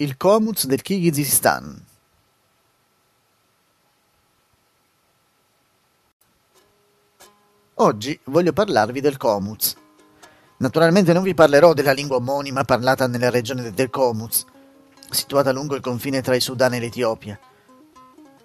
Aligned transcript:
Il 0.00 0.16
Komuz 0.16 0.64
del 0.66 0.80
Kirghizistan. 0.80 1.84
Oggi 7.74 8.20
voglio 8.26 8.52
parlarvi 8.52 9.00
del 9.00 9.16
Komuz. 9.16 9.74
Naturalmente 10.58 11.12
non 11.12 11.24
vi 11.24 11.34
parlerò 11.34 11.72
della 11.72 11.90
lingua 11.90 12.18
omonima 12.18 12.62
parlata 12.62 13.08
nella 13.08 13.28
regione 13.28 13.74
del 13.74 13.90
Komuz, 13.90 14.44
situata 15.10 15.50
lungo 15.50 15.74
il 15.74 15.80
confine 15.80 16.22
tra 16.22 16.36
il 16.36 16.42
Sudan 16.42 16.74
e 16.74 16.78
l'Etiopia. 16.78 17.36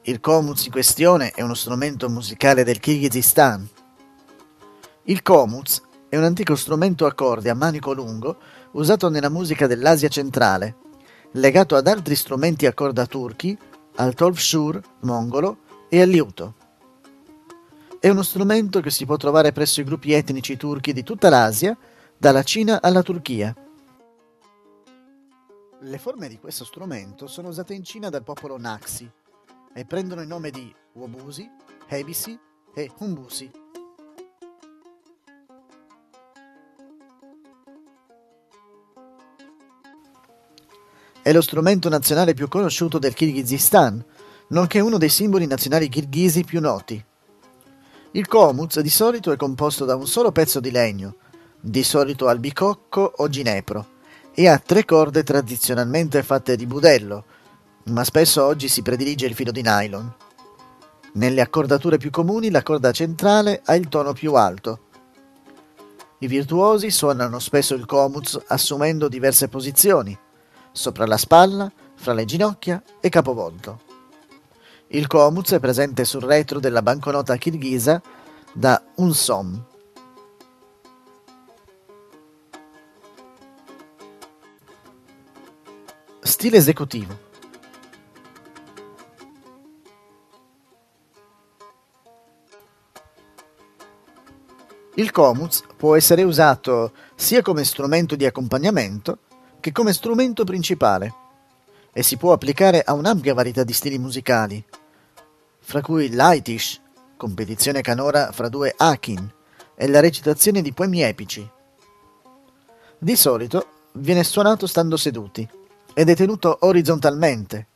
Il 0.01 0.19
Komuz 0.21 0.65
in 0.65 0.71
questione 0.71 1.33
è 1.33 1.43
uno 1.43 1.53
strumento 1.53 2.09
musicale 2.09 2.63
del 2.63 2.79
Kirghizistan. 2.79 3.69
Il 5.03 5.21
Komuz 5.21 5.83
è 6.09 6.17
un 6.17 6.23
antico 6.23 6.55
strumento 6.55 7.05
a 7.05 7.13
corde 7.13 7.51
a 7.51 7.53
manico 7.53 7.93
lungo 7.93 8.39
usato 8.71 9.07
nella 9.09 9.29
musica 9.29 9.67
dell'Asia 9.67 10.09
centrale, 10.09 10.77
legato 11.33 11.75
ad 11.75 11.87
altri 11.87 12.15
strumenti 12.15 12.65
a 12.65 12.73
corda 12.73 13.05
turchi, 13.05 13.57
al 13.95 14.13
tolfshur 14.13 14.81
mongolo 15.01 15.59
e 15.89 16.01
al 16.01 16.09
liuto. 16.09 16.55
È 17.99 18.09
uno 18.09 18.23
strumento 18.23 18.81
che 18.81 18.91
si 18.91 19.05
può 19.05 19.15
trovare 19.17 19.51
presso 19.51 19.79
i 19.79 19.85
gruppi 19.85 20.11
etnici 20.11 20.57
turchi 20.57 20.91
di 20.91 21.03
tutta 21.03 21.29
l'Asia, 21.29 21.77
dalla 22.17 22.43
Cina 22.43 22.81
alla 22.81 23.01
Turchia. 23.01 23.55
Le 25.79 25.97
forme 25.97 26.27
di 26.27 26.37
questo 26.37 26.65
strumento 26.65 27.27
sono 27.27 27.49
usate 27.49 27.73
in 27.73 27.83
Cina 27.83 28.09
dal 28.09 28.23
popolo 28.23 28.57
Naxi 28.57 29.09
e 29.73 29.85
prendono 29.85 30.21
il 30.21 30.27
nome 30.27 30.49
di 30.49 30.73
Wobusi, 30.93 31.49
Hebisi 31.87 32.37
e 32.73 32.91
Humbusi. 32.97 33.62
È 41.23 41.31
lo 41.31 41.41
strumento 41.41 41.87
nazionale 41.87 42.33
più 42.33 42.49
conosciuto 42.49 42.99
del 42.99 43.13
Kirghizistan, 43.13 44.03
nonché 44.49 44.81
uno 44.81 44.97
dei 44.97 45.07
simboli 45.07 45.47
nazionali 45.47 45.87
kirghizi 45.87 46.43
più 46.43 46.59
noti. 46.59 47.01
Il 48.11 48.27
komuz 48.27 48.81
di 48.81 48.89
solito 48.89 49.31
è 49.31 49.37
composto 49.37 49.85
da 49.85 49.95
un 49.95 50.05
solo 50.05 50.33
pezzo 50.33 50.59
di 50.59 50.69
legno, 50.69 51.15
di 51.61 51.81
solito 51.81 52.27
albicocco 52.27 53.13
o 53.15 53.29
ginepro, 53.29 53.87
e 54.33 54.49
ha 54.49 54.59
tre 54.59 54.83
corde 54.83 55.23
tradizionalmente 55.23 56.23
fatte 56.23 56.57
di 56.57 56.65
budello, 56.65 57.23
ma 57.85 58.03
spesso 58.03 58.43
oggi 58.43 58.67
si 58.67 58.81
predilige 58.81 59.25
il 59.25 59.33
filo 59.33 59.51
di 59.51 59.61
nylon. 59.61 60.13
Nelle 61.13 61.39
accordature 61.39 61.95
più 61.95 62.09
comuni 62.09 62.51
la 62.51 62.63
corda 62.63 62.91
centrale 62.91 63.61
ha 63.63 63.75
il 63.75 63.87
tono 63.87 64.11
più 64.11 64.33
alto. 64.33 64.79
I 66.19 66.27
virtuosi 66.27 66.91
suonano 66.91 67.39
spesso 67.39 67.75
il 67.75 67.85
komuz 67.85 68.37
assumendo 68.47 69.07
diverse 69.07 69.47
posizioni, 69.47 70.17
sopra 70.73 71.05
la 71.05 71.17
spalla, 71.17 71.71
fra 71.95 72.11
le 72.11 72.25
ginocchia 72.25 72.83
e 72.99 73.07
capovolto. 73.07 73.91
Il 74.87 75.07
komuz 75.07 75.51
è 75.53 75.59
presente 75.59 76.03
sul 76.03 76.23
retro 76.23 76.59
della 76.59 76.81
banconota 76.81 77.37
kirghisa 77.37 78.01
da 78.51 78.83
un 78.95 79.13
som. 79.13 79.65
Stile 86.21 86.57
esecutivo. 86.57 87.31
Il 94.95 95.09
komuz 95.09 95.63
può 95.75 95.95
essere 95.95 96.21
usato 96.21 96.93
sia 97.15 97.41
come 97.41 97.63
strumento 97.63 98.15
di 98.15 98.25
accompagnamento 98.25 99.21
che 99.63 99.71
come 99.71 99.93
strumento 99.93 100.43
principale 100.43 101.13
e 101.93 102.03
si 102.03 102.17
può 102.17 102.33
applicare 102.33 102.81
a 102.81 102.91
un'ampia 102.91 103.33
varietà 103.33 103.63
di 103.63 103.71
stili 103.71 103.97
musicali, 103.97 104.61
fra 105.59 105.79
cui 105.79 106.11
l'aitish, 106.11 106.81
competizione 107.15 107.79
canora 107.79 108.33
fra 108.33 108.49
due 108.49 108.73
akin, 108.75 109.31
e 109.75 109.87
la 109.87 110.01
recitazione 110.01 110.61
di 110.61 110.73
poemi 110.73 111.01
epici. 111.01 111.49
Di 112.97 113.15
solito 113.15 113.67
viene 113.93 114.25
suonato 114.25 114.67
stando 114.67 114.97
seduti 114.97 115.47
ed 115.93 116.09
è 116.09 116.15
tenuto 116.15 116.57
orizzontalmente. 116.59 117.67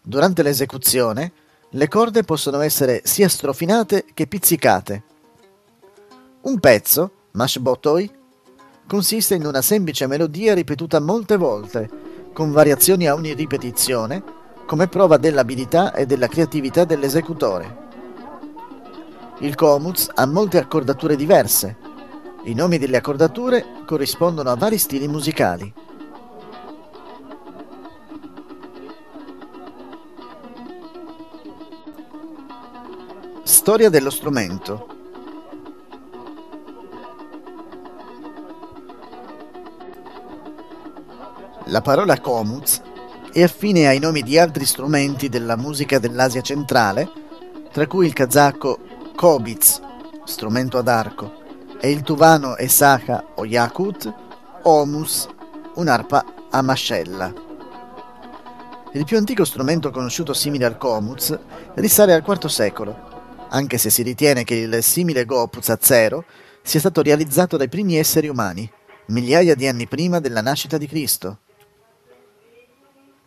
Durante 0.00 0.44
l'esecuzione, 0.44 1.32
le 1.70 1.88
corde 1.88 2.22
possono 2.22 2.60
essere 2.60 3.00
sia 3.02 3.28
strofinate 3.28 4.04
che 4.14 4.28
pizzicate. 4.28 5.02
Un 6.42 6.60
pezzo, 6.60 7.10
mashbotoi, 7.32 8.22
consiste 8.86 9.34
in 9.34 9.46
una 9.46 9.62
semplice 9.62 10.06
melodia 10.06 10.54
ripetuta 10.54 11.00
molte 11.00 11.36
volte, 11.36 11.88
con 12.32 12.52
variazioni 12.52 13.06
a 13.06 13.14
ogni 13.14 13.32
ripetizione, 13.34 14.22
come 14.66 14.88
prova 14.88 15.16
dell'abilità 15.16 15.92
e 15.94 16.06
della 16.06 16.28
creatività 16.28 16.84
dell'esecutore. 16.84 17.82
Il 19.38 19.54
komuz 19.54 20.10
ha 20.14 20.26
molte 20.26 20.58
accordature 20.58 21.16
diverse. 21.16 21.76
I 22.44 22.54
nomi 22.54 22.78
delle 22.78 22.96
accordature 22.96 23.64
corrispondono 23.86 24.50
a 24.50 24.56
vari 24.56 24.78
stili 24.78 25.08
musicali. 25.08 25.72
Storia 33.42 33.90
dello 33.90 34.10
strumento 34.10 34.93
La 41.68 41.80
parola 41.80 42.20
komuz 42.20 42.82
è 43.32 43.42
affine 43.42 43.88
ai 43.88 43.98
nomi 43.98 44.20
di 44.20 44.38
altri 44.38 44.66
strumenti 44.66 45.30
della 45.30 45.56
musica 45.56 45.98
dell'Asia 45.98 46.42
centrale, 46.42 47.10
tra 47.72 47.86
cui 47.86 48.06
il 48.06 48.12
kazako 48.12 48.78
kobiz, 49.16 49.80
strumento 50.24 50.76
ad 50.76 50.88
arco, 50.88 51.42
e 51.80 51.90
il 51.90 52.02
tuvano 52.02 52.58
esaka 52.58 53.24
o 53.36 53.46
yakut, 53.46 54.12
omus, 54.64 55.26
un'arpa 55.76 56.24
a 56.50 56.60
mascella. 56.60 57.32
Il 58.92 59.04
più 59.04 59.16
antico 59.16 59.46
strumento 59.46 59.90
conosciuto 59.90 60.34
simile 60.34 60.66
al 60.66 60.76
komuz 60.76 61.36
risale 61.76 62.12
al 62.12 62.22
IV 62.26 62.46
secolo, 62.46 62.94
anche 63.48 63.78
se 63.78 63.88
si 63.88 64.02
ritiene 64.02 64.44
che 64.44 64.54
il 64.54 64.82
simile 64.82 65.24
gopuz 65.24 65.70
a 65.70 65.78
zero 65.80 66.24
sia 66.62 66.78
stato 66.78 67.00
realizzato 67.00 67.56
dai 67.56 67.68
primi 67.68 67.96
esseri 67.96 68.28
umani, 68.28 68.70
migliaia 69.06 69.54
di 69.54 69.66
anni 69.66 69.88
prima 69.88 70.20
della 70.20 70.42
nascita 70.42 70.76
di 70.76 70.86
Cristo. 70.86 71.38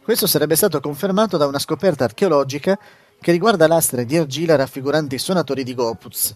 Questo 0.08 0.26
sarebbe 0.26 0.56
stato 0.56 0.80
confermato 0.80 1.36
da 1.36 1.48
una 1.48 1.60
scoperta 1.60 2.06
archeologica 2.06 2.80
che 3.20 3.32
riguarda 3.34 3.68
lastre 3.68 4.06
di 4.06 4.16
argilla 4.16 4.56
raffiguranti 4.56 5.18
suonatori 5.18 5.66
di 5.66 5.76
Gopuz. 5.76 6.34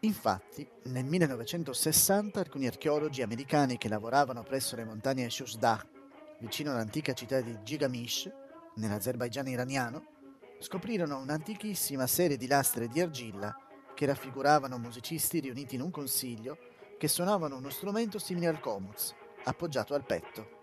Infatti, 0.00 0.68
nel 0.86 1.04
1960 1.04 2.40
alcuni 2.40 2.66
archeologi 2.66 3.22
americani 3.22 3.78
che 3.78 3.88
lavoravano 3.88 4.42
presso 4.42 4.74
le 4.74 4.84
montagne 4.84 5.30
Shusdah, 5.30 5.86
vicino 6.40 6.72
all'antica 6.72 7.12
città 7.12 7.40
di 7.40 7.56
Gigamish, 7.62 8.28
nell'Azerbaigian 8.74 9.46
iraniano, 9.46 10.04
scoprirono 10.58 11.18
un'antichissima 11.18 12.08
serie 12.08 12.36
di 12.36 12.48
lastre 12.48 12.88
di 12.88 13.00
argilla 13.00 13.56
che 13.94 14.04
raffiguravano 14.04 14.78
musicisti 14.78 15.38
riuniti 15.38 15.76
in 15.76 15.82
un 15.82 15.92
consiglio 15.92 16.58
che 16.98 17.06
suonavano 17.06 17.56
uno 17.56 17.70
strumento 17.70 18.18
simile 18.18 18.48
al 18.48 18.58
komuz, 18.58 19.14
appoggiato 19.44 19.94
al 19.94 20.04
petto. 20.04 20.57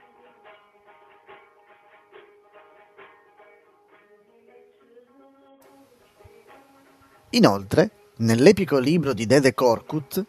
Inoltre, 7.35 7.91
nell'epico 8.17 8.77
libro 8.77 9.11
di 9.13 9.25
Dede 9.25 9.53
Korkut 9.53 10.23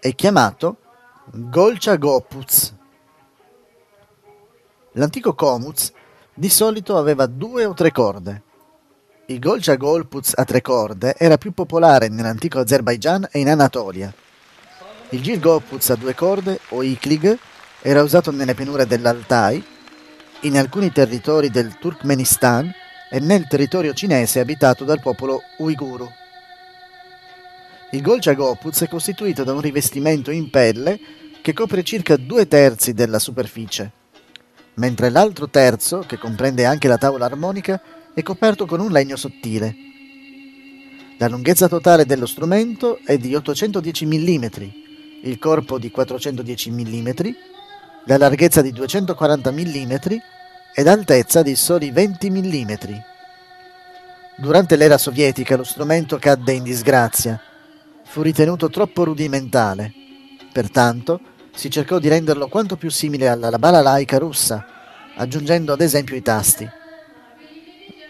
è 0.00 0.14
chiamato 0.14 0.78
Golcha 1.26 1.96
Gopuz. 1.96 2.74
L'antico 4.92 5.34
Komuz 5.34 5.92
di 6.32 6.48
solito 6.48 6.96
aveva 6.96 7.26
due 7.26 7.66
o 7.66 7.74
tre 7.74 7.92
corde. 7.92 8.42
Il 9.26 9.38
Golcha 9.38 9.74
Golpuz 9.74 10.32
a 10.34 10.44
tre 10.44 10.62
corde 10.62 11.14
era 11.18 11.36
più 11.36 11.52
popolare 11.52 12.08
nell'antico 12.08 12.58
Azerbaigian 12.58 13.28
e 13.30 13.38
in 13.38 13.50
Anatolia. 13.50 14.10
Il 15.10 15.20
Gil 15.20 15.40
Gopuz 15.40 15.90
a 15.90 15.96
due 15.96 16.14
corde, 16.14 16.60
o 16.70 16.82
Iklig, 16.82 17.38
era 17.82 18.02
usato 18.02 18.30
nelle 18.30 18.54
pianure 18.54 18.86
dell'Altai, 18.86 19.62
in 20.40 20.56
alcuni 20.56 20.90
territori 20.90 21.50
del 21.50 21.76
Turkmenistan 21.78 22.72
e 23.10 23.20
nel 23.20 23.46
territorio 23.46 23.92
cinese 23.92 24.40
abitato 24.40 24.84
dal 24.84 25.02
popolo 25.02 25.42
uiguru. 25.58 26.08
Il 27.90 28.02
Golgia 28.02 28.32
Gopuz 28.32 28.82
è 28.82 28.88
costituito 28.88 29.44
da 29.44 29.52
un 29.52 29.60
rivestimento 29.60 30.32
in 30.32 30.50
pelle 30.50 30.98
che 31.40 31.52
copre 31.52 31.84
circa 31.84 32.16
due 32.16 32.48
terzi 32.48 32.92
della 32.94 33.20
superficie, 33.20 33.92
mentre 34.74 35.08
l'altro 35.08 35.48
terzo, 35.48 36.00
che 36.00 36.18
comprende 36.18 36.64
anche 36.64 36.88
la 36.88 36.98
tavola 36.98 37.26
armonica, 37.26 37.80
è 38.12 38.22
coperto 38.22 38.66
con 38.66 38.80
un 38.80 38.90
legno 38.90 39.14
sottile. 39.14 39.74
La 41.18 41.28
lunghezza 41.28 41.68
totale 41.68 42.04
dello 42.04 42.26
strumento 42.26 42.98
è 43.04 43.18
di 43.18 43.36
810 43.36 44.04
mm, 44.04 44.44
il 45.22 45.38
corpo 45.38 45.78
di 45.78 45.88
410 45.88 46.70
mm, 46.72 47.08
la 48.06 48.18
larghezza 48.18 48.62
di 48.62 48.72
240 48.72 49.52
mm 49.52 49.92
ed 50.74 50.88
altezza 50.88 51.42
di 51.42 51.54
soli 51.54 51.92
20 51.92 52.30
mm. 52.30 52.72
Durante 54.38 54.74
l'era 54.74 54.98
sovietica 54.98 55.56
lo 55.56 55.64
strumento 55.64 56.18
cadde 56.18 56.52
in 56.52 56.64
disgrazia. 56.64 57.40
Fu 58.16 58.22
ritenuto 58.22 58.70
troppo 58.70 59.04
rudimentale. 59.04 59.92
Pertanto 60.50 61.20
si 61.52 61.68
cercò 61.68 61.98
di 61.98 62.08
renderlo 62.08 62.48
quanto 62.48 62.76
più 62.76 62.88
simile 62.88 63.28
alla 63.28 63.58
balalaika 63.58 64.16
russa, 64.16 64.64
aggiungendo 65.16 65.74
ad 65.74 65.82
esempio 65.82 66.16
i 66.16 66.22
tasti. 66.22 66.66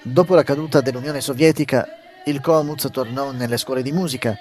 Dopo 0.03 0.37
la 0.37 0.45
caduta 0.45 0.81
dell'Unione 0.81 1.21
Sovietica, 1.21 1.89
il 2.27 2.41
Komuz 2.41 2.89
tornò 2.93 3.33
nelle 3.33 3.57
scuole 3.57 3.83
di 3.83 3.91
musica, 3.91 4.37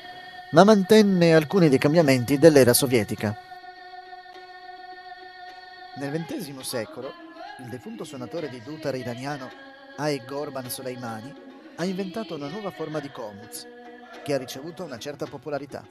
ma 0.52 0.64
mantenne 0.64 1.34
alcuni 1.34 1.68
dei 1.68 1.80
cambiamenti 1.80 2.38
dell'era 2.38 2.74
sovietica. 2.74 3.36
Nel 5.96 6.12
XX 6.12 6.60
secolo, 6.60 7.12
il 7.64 7.70
defunto 7.70 8.04
suonatore 8.04 8.50
di 8.50 8.62
dutar 8.64 8.94
iraniano 8.94 9.50
Aeg 9.96 10.26
Gorban 10.26 10.70
Soleimani 10.70 11.34
ha 11.78 11.86
inventato 11.86 12.36
una 12.36 12.50
nuova 12.50 12.70
forma 12.70 13.00
di 13.00 13.10
komuz, 13.10 13.66
che 14.24 14.34
ha 14.34 14.38
ricevuto 14.38 14.84
una 14.84 14.98
certa 14.98 15.26
popolarità. 15.26 15.86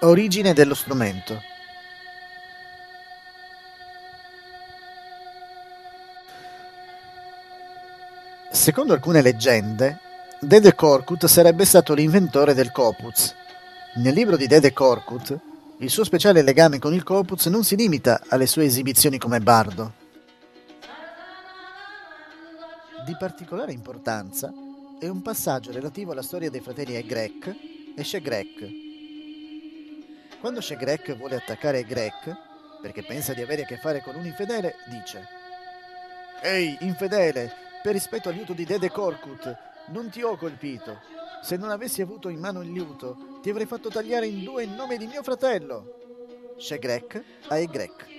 Origine 0.00 0.52
dello 0.52 0.74
strumento 0.74 1.52
Secondo 8.64 8.94
alcune 8.94 9.20
leggende, 9.20 9.98
Dede 10.40 10.74
Korkut 10.74 11.26
sarebbe 11.26 11.66
stato 11.66 11.92
l'inventore 11.92 12.54
del 12.54 12.72
Kopuz. 12.72 13.34
Nel 13.96 14.14
libro 14.14 14.38
di 14.38 14.46
Dede 14.46 14.72
Korkut, 14.72 15.38
il 15.80 15.90
suo 15.90 16.02
speciale 16.02 16.40
legame 16.40 16.78
con 16.78 16.94
il 16.94 17.02
Kopuz 17.02 17.44
non 17.46 17.62
si 17.62 17.76
limita 17.76 18.22
alle 18.28 18.46
sue 18.46 18.64
esibizioni 18.64 19.18
come 19.18 19.40
bardo. 19.40 20.03
Di 23.04 23.14
particolare 23.18 23.72
importanza 23.72 24.50
è 24.98 25.08
un 25.08 25.20
passaggio 25.20 25.70
relativo 25.72 26.12
alla 26.12 26.22
storia 26.22 26.48
dei 26.48 26.62
fratelli 26.62 26.96
Egrek 26.96 27.54
e 27.94 28.02
Shegrek. 28.02 28.66
Quando 30.40 30.62
Shegrek 30.62 31.14
vuole 31.14 31.36
attaccare 31.36 31.80
Egrek, 31.80 32.34
perché 32.80 33.02
pensa 33.02 33.34
di 33.34 33.42
avere 33.42 33.64
a 33.64 33.66
che 33.66 33.76
fare 33.76 34.00
con 34.00 34.14
un 34.14 34.24
infedele, 34.24 34.76
dice 34.88 35.22
Ehi, 36.40 36.78
infedele, 36.80 37.52
per 37.82 37.92
rispetto 37.92 38.30
al 38.30 38.36
liuto 38.36 38.54
di 38.54 38.64
Dede 38.64 38.90
Korkut, 38.90 39.54
non 39.88 40.08
ti 40.08 40.22
ho 40.22 40.38
colpito. 40.38 40.98
Se 41.42 41.58
non 41.58 41.68
avessi 41.68 42.00
avuto 42.00 42.30
in 42.30 42.38
mano 42.40 42.62
il 42.62 42.72
liuto, 42.72 43.38
ti 43.42 43.50
avrei 43.50 43.66
fatto 43.66 43.90
tagliare 43.90 44.28
in 44.28 44.44
due 44.44 44.62
il 44.62 44.70
nome 44.70 44.96
di 44.96 45.06
mio 45.06 45.22
fratello. 45.22 46.54
Shegrek 46.56 47.22
a 47.48 47.58
Egrek. 47.58 48.13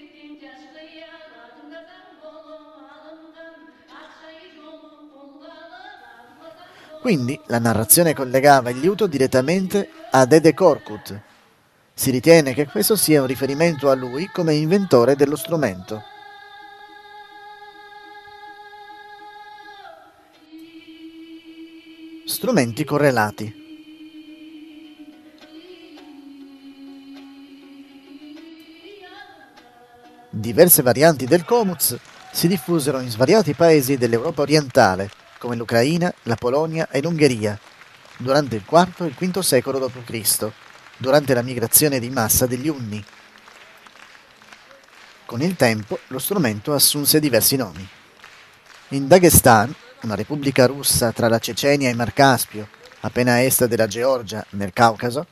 Quindi 7.05 7.39
la 7.49 7.59
narrazione 7.59 8.15
collegava 8.15 8.71
il 8.71 8.79
liuto 8.79 9.05
direttamente 9.05 9.91
a 10.09 10.25
Dede 10.25 10.55
Korkut. 10.55 11.21
Si 11.93 12.09
ritiene 12.09 12.55
che 12.55 12.65
questo 12.65 12.95
sia 12.95 13.21
un 13.21 13.27
riferimento 13.27 13.91
a 13.91 13.93
lui 13.93 14.27
come 14.33 14.55
inventore 14.55 15.15
dello 15.15 15.35
strumento. 15.35 16.01
Strumenti 22.25 22.83
correlati. 22.83 23.53
Diverse 30.31 30.81
varianti 30.81 31.25
del 31.27 31.45
Komuz 31.45 31.95
si 32.31 32.47
diffusero 32.47 32.99
in 32.99 33.11
svariati 33.11 33.53
paesi 33.53 33.95
dell'Europa 33.95 34.41
orientale, 34.41 35.11
come 35.45 35.57
l'Ucraina, 35.57 36.11
la 36.23 36.35
Polonia 36.35 36.89
e 36.89 37.03
l'Ungheria, 37.03 37.59
durante 38.17 38.55
il 38.55 38.63
IV 38.67 39.01
e 39.01 39.05
il 39.05 39.13
V 39.13 39.39
secolo 39.41 39.77
d.C., 39.77 40.51
durante 40.97 41.35
la 41.35 41.43
migrazione 41.43 41.99
di 41.99 42.09
massa 42.09 42.47
degli 42.47 42.67
Unni. 42.67 43.03
Con 45.23 45.43
il 45.43 45.55
tempo 45.55 45.99
lo 46.07 46.17
strumento 46.17 46.73
assunse 46.73 47.19
diversi 47.19 47.57
nomi. 47.57 47.87
In 48.89 49.07
Dagestan 49.07 49.71
una 50.01 50.15
repubblica 50.15 50.65
russa 50.65 51.11
tra 51.11 51.27
la 51.27 51.37
Cecenia 51.37 51.89
e 51.89 51.91
il 51.91 51.97
Mar 51.97 52.13
Caspio, 52.13 52.67
appena 53.01 53.33
a 53.33 53.41
est 53.41 53.65
della 53.65 53.87
Georgia, 53.87 54.43
nel 54.51 54.73
Caucaso, 54.73 55.27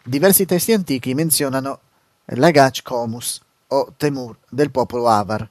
diversi 0.00 0.46
testi 0.46 0.72
antichi 0.72 1.12
menzionano 1.12 1.80
Lagach 2.26 2.82
Komus 2.82 3.40
o 3.66 3.92
Temur 3.96 4.36
del 4.48 4.70
popolo 4.70 5.08
Avar. 5.08 5.48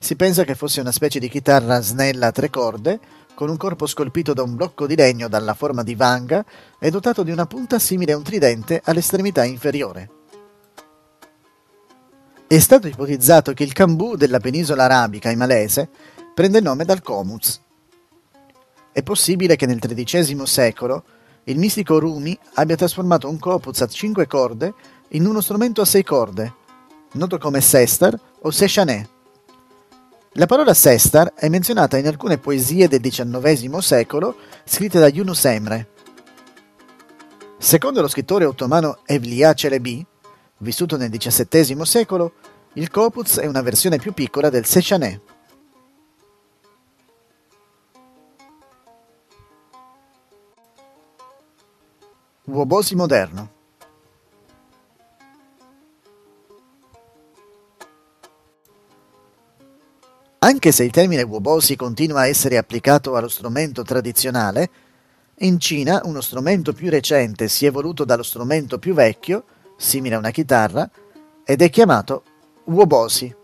Si 0.00 0.14
pensa 0.14 0.44
che 0.44 0.54
fosse 0.54 0.80
una 0.80 0.92
specie 0.92 1.18
di 1.18 1.28
chitarra 1.28 1.80
snella 1.80 2.28
a 2.28 2.32
tre 2.32 2.50
corde, 2.50 3.00
con 3.34 3.50
un 3.50 3.56
corpo 3.56 3.86
scolpito 3.86 4.32
da 4.32 4.42
un 4.42 4.54
blocco 4.54 4.86
di 4.86 4.96
legno 4.96 5.28
dalla 5.28 5.54
forma 5.54 5.82
di 5.82 5.94
vanga 5.94 6.44
e 6.78 6.90
dotato 6.90 7.22
di 7.22 7.30
una 7.30 7.46
punta 7.46 7.78
simile 7.78 8.12
a 8.12 8.16
un 8.16 8.22
tridente 8.22 8.80
all'estremità 8.84 9.44
inferiore. 9.44 10.10
È 12.46 12.58
stato 12.58 12.86
ipotizzato 12.86 13.52
che 13.52 13.64
il 13.64 13.72
cambù 13.72 14.16
della 14.16 14.40
penisola 14.40 14.84
arabica 14.84 15.30
in 15.30 15.38
malese 15.38 15.88
prende 16.34 16.58
il 16.58 16.64
nome 16.64 16.84
dal 16.84 17.02
Komuz. 17.02 17.60
È 18.90 19.02
possibile 19.02 19.56
che 19.56 19.66
nel 19.66 19.80
XIII 19.80 20.46
secolo 20.46 21.04
il 21.44 21.58
mistico 21.58 21.98
Rumi 21.98 22.38
abbia 22.54 22.76
trasformato 22.76 23.28
un 23.28 23.38
Kopuz 23.38 23.80
a 23.82 23.86
cinque 23.86 24.26
corde 24.26 24.74
in 25.10 25.26
uno 25.26 25.40
strumento 25.40 25.82
a 25.82 25.84
sei 25.84 26.04
corde, 26.04 26.54
noto 27.12 27.38
come 27.38 27.60
sestar 27.60 28.18
o 28.40 28.50
seshané. 28.50 29.16
La 30.38 30.46
parola 30.46 30.72
sestar 30.72 31.32
è 31.34 31.48
menzionata 31.48 31.98
in 31.98 32.06
alcune 32.06 32.38
poesie 32.38 32.86
del 32.86 33.00
XIX 33.00 33.76
secolo 33.78 34.36
scritte 34.64 35.00
da 35.00 35.08
Yunus 35.08 35.44
Emre. 35.46 35.88
Secondo 37.58 38.00
lo 38.00 38.06
scrittore 38.06 38.44
ottomano 38.44 39.00
Evliya 39.04 39.52
Celebi, 39.54 40.06
vissuto 40.58 40.96
nel 40.96 41.10
XVII 41.10 41.84
secolo, 41.84 42.34
il 42.74 42.88
Kopuz 42.88 43.38
è 43.38 43.46
una 43.46 43.62
versione 43.62 43.98
più 43.98 44.12
piccola 44.12 44.48
del 44.48 44.64
seshané. 44.64 45.20
Uobosi 52.44 52.94
moderno. 52.94 53.57
Anche 60.40 60.70
se 60.70 60.84
il 60.84 60.92
termine 60.92 61.22
Wobosi 61.22 61.74
continua 61.74 62.20
a 62.20 62.26
essere 62.28 62.58
applicato 62.58 63.16
allo 63.16 63.26
strumento 63.26 63.82
tradizionale, 63.82 64.70
in 65.38 65.58
Cina 65.58 66.00
uno 66.04 66.20
strumento 66.20 66.72
più 66.72 66.90
recente 66.90 67.48
si 67.48 67.64
è 67.64 67.68
evoluto 67.68 68.04
dallo 68.04 68.22
strumento 68.22 68.78
più 68.78 68.94
vecchio, 68.94 69.44
simile 69.76 70.14
a 70.14 70.18
una 70.18 70.30
chitarra, 70.30 70.88
ed 71.44 71.60
è 71.60 71.68
chiamato 71.70 72.22
Wobosi. 72.66 73.34